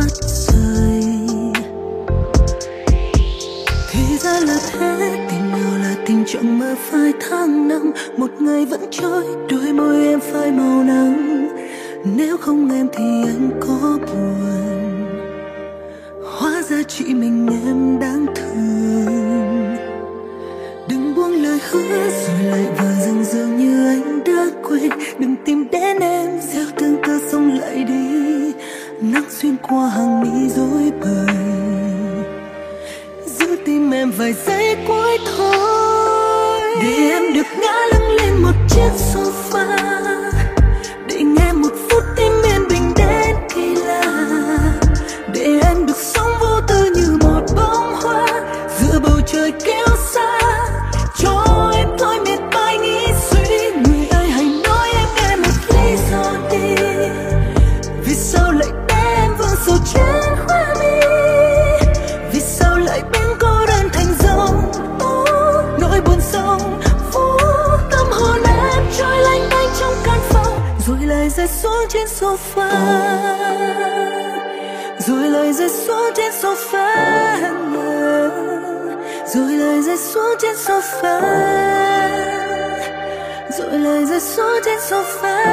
mắt 0.00 0.12
rời 0.22 1.02
thì 3.90 4.16
ra 4.18 4.40
là 4.40 4.58
thế, 4.72 5.26
tình 5.30 5.50
nào 5.50 5.78
là 5.82 5.94
tình 6.06 6.24
chẳng 6.26 6.58
mơ 6.58 6.74
phai 6.90 7.12
tháng 7.20 7.68
năm 7.68 7.92
một 8.16 8.30
ngày 8.40 8.66
vẫn 8.66 8.80
trôi, 8.90 9.24
đôi 9.50 9.72
môi 9.72 10.06
em 10.06 10.20
phai 10.20 10.52
màu 10.52 10.84
nắng. 10.84 11.48
Nếu 12.16 12.36
không 12.36 12.70
em 12.72 12.88
thì 12.92 13.04
anh 13.26 13.50
có 13.60 13.98
buồn. 14.06 15.06
Hóa 16.24 16.62
ra 16.68 16.82
chị 16.88 17.04
mình 17.14 17.48
em 17.66 17.98
đáng 18.00 18.26
thương. 18.34 19.76
Đừng 20.88 21.14
buông 21.14 21.42
lời 21.42 21.58
hứa, 21.70 22.10
rồi 22.10 22.42
lại 22.50 22.66
vừa 22.78 23.04
dưng 23.06 23.24
dường 23.24 23.56
như 23.56 23.88
anh 23.88 24.24
đã 24.24 24.46
quên. 24.68 24.90
Đừng 25.18 25.36
tìm 25.44 25.70
đến 25.72 25.98
em, 25.98 26.30
gieo 26.40 26.66
nắng 29.12 29.30
xuyên 29.30 29.56
qua 29.62 29.88
hàng 29.88 30.20
mi 30.20 30.48
rối 30.48 30.92
bời. 31.00 31.36
Giữ 33.26 33.56
tim 33.66 33.90
em 33.90 34.10
vài 34.10 34.32
giây 34.46 34.76
cuối 34.88 35.18
thôi. 35.36 36.60
Để 36.82 37.10
em 37.10 37.34
được 37.34 37.46
ngã 37.60 37.74
lưng 37.92 38.16
lên 38.16 38.42
một 38.42 38.54
chiếc 38.68 38.90
sofa 39.14 39.29
rồi 71.30 71.36
rơi 71.36 71.48
xuống 71.48 71.86
trên 71.88 72.06
sofa. 72.06 72.70
Rồi 74.98 75.28
lời 75.28 75.52
rơi 75.52 75.68
xuống 75.68 76.10
trên 76.16 76.32
sofa 76.32 77.10
rồi 79.34 79.52
lời 79.52 79.82
rơi 79.82 79.96
xuống 79.96 80.34
trên 80.38 80.54
sofa. 80.54 81.20
Rồi 83.58 83.78
lời 83.78 84.06
rơi 84.06 84.20
xuống 84.20 84.60
trên 84.64 84.78
sofa. 84.78 85.46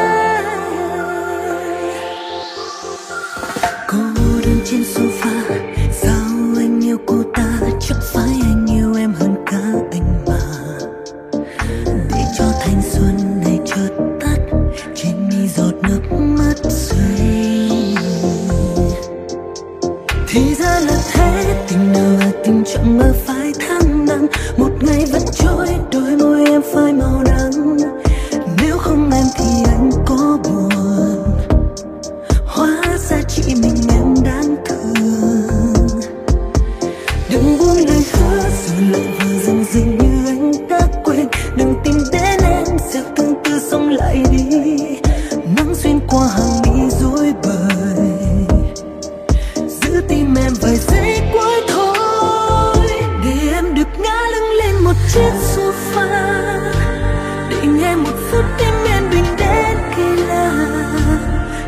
Cô 3.87 3.97
đơn 4.45 4.59
trên 4.65 4.81
sofa. 4.81 5.16
Thì 20.37 20.55
ra 20.55 20.79
là 20.79 20.97
thế, 21.11 21.55
tình 21.69 21.93
nào 21.93 22.11
là 22.19 22.31
tình 22.43 22.63
chẳng 22.65 22.97
mơ 22.97 23.13
phải 23.25 23.51
tháng 23.59 24.05
năm 24.05 24.27
một 24.57 24.69
ngày 24.81 25.05
vẫn 25.11 25.21
trôi, 25.33 25.67
đôi 25.91 26.17
môi 26.17 26.45
em 26.51 26.61
phai 26.73 26.93
màu 26.93 27.23
nắng 27.23 27.77
nếu 28.61 28.77
không 28.77 29.11
em 29.11 29.25
thì 29.37 29.63
anh 29.65 29.89
có 30.05 30.37
buồn. 30.43 30.69
Hóa 32.45 32.97
ra 33.09 33.21
chỉ 33.27 33.55
mình 33.61 33.75
em 33.89 34.13
đáng 34.25 34.55
thương. 34.65 35.99
Đừng 37.31 37.57
buông 37.57 37.77
lời 37.87 38.03
hứa 38.13 38.39
rồi 38.39 38.91
lại 38.91 39.07
vừa 39.19 39.39
dưng 39.45 39.65
dừng 39.71 39.97
như 39.97 40.27
anh 40.27 40.51
đã 40.69 40.81
quên. 41.03 41.27
Đừng 41.55 41.73
tìm 41.83 41.97
đến 42.11 42.39
em 42.43 42.65
gieo 42.93 43.03
tương 43.15 43.33
tư 43.43 43.59
xong 43.71 43.89
lại 43.89 44.23
đi. 44.31 44.77
Nắng 45.55 45.75
xuyên 45.75 45.99
qua 46.07 46.27
hàng 46.27 46.61
mi 46.61 46.89
rối 46.89 47.33
bời. 47.43 47.56
Chiếc 55.17 55.33
sofa 55.55 56.07
để 57.49 57.67
nghe 57.67 57.95
một 57.95 58.13
phút 58.31 58.45
tim 58.57 58.73
yên 58.85 59.09
bình 59.09 59.25
đến 59.37 59.77
kỳ 59.95 60.21
lạ 60.27 60.51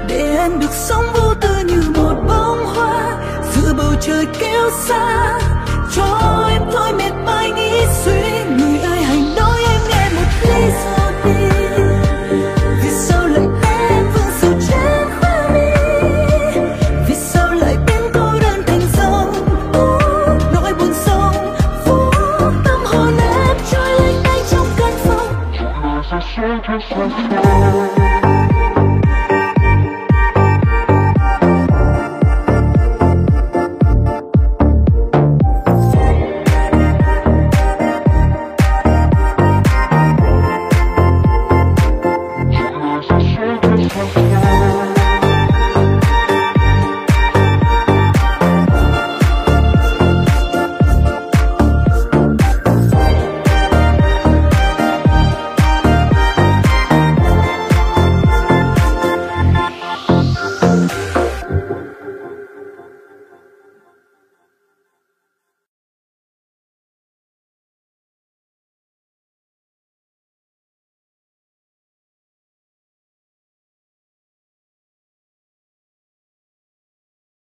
để 0.07 0.35
em 0.37 0.59
được 0.59 0.71
sống 0.71 1.05
vô 1.13 1.33
tư 1.41 1.49
như 1.65 1.81
một 1.95 2.15
bông 2.27 2.65
hoa, 2.65 3.17
giữa 3.53 3.73
bầu 3.77 3.93
trời 4.01 4.27
kéo 4.39 4.69
xa. 4.87 5.39
Cho 5.95 6.47
em 6.49 6.61
thôi 6.71 6.93
mệt 6.93 7.11
mỏi 7.25 7.28
em 26.19 26.59
trôi 26.63 26.80
lênh 26.97 28.38